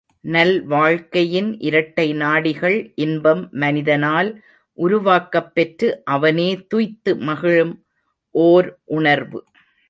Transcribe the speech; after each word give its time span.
நல்வாழ்க்கையின் 0.25 1.59
இரட்டை 1.59 2.13
நாடிகள் 2.13 2.91
இன்பம் 2.95 3.49
மனிதனால் 3.51 4.29
உருவாக்கப் 4.77 5.53
பெற்று 5.53 6.01
அவனே 6.05 6.49
துய்த்து 6.67 7.13
மகிழும் 7.21 7.73
ஒர் 8.35 8.69
உணர்வு. 8.85 9.41